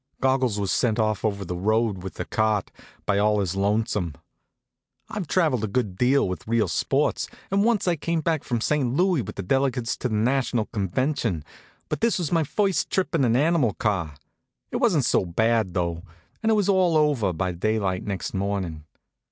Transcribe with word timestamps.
Goggles 0.19 0.59
was 0.59 0.71
sent 0.71 0.97
off 0.97 1.23
over 1.23 1.45
the 1.45 1.55
road 1.55 2.01
with 2.01 2.15
the 2.15 2.25
cart, 2.25 2.71
all 3.07 3.35
by 3.35 3.39
his 3.41 3.55
lonesome. 3.55 4.15
I've 5.09 5.27
traveled 5.27 5.63
a 5.63 5.67
good 5.67 5.95
deal 5.95 6.27
with 6.27 6.47
real 6.47 6.67
sports, 6.67 7.27
and 7.51 7.63
once 7.63 7.87
I 7.87 7.97
came 7.97 8.21
back 8.21 8.43
from 8.43 8.61
St. 8.61 8.95
Louis 8.95 9.21
with 9.21 9.35
the 9.35 9.43
delegates 9.43 9.95
to 9.97 10.07
a 10.07 10.11
national 10.11 10.65
convention, 10.65 11.43
but 11.87 12.01
this 12.01 12.17
was 12.17 12.31
my 12.31 12.43
first 12.43 12.89
trip 12.89 13.13
in 13.13 13.23
an 13.23 13.35
animal 13.35 13.75
car. 13.75 14.15
It 14.71 14.77
wasn't 14.77 15.05
so 15.05 15.23
bad, 15.23 15.75
though, 15.75 16.01
and 16.41 16.49
it 16.51 16.55
was 16.55 16.67
all 16.67 16.97
over 16.97 17.31
by 17.31 17.51
daylight 17.51 18.03
next 18.03 18.33
morning. 18.33 18.85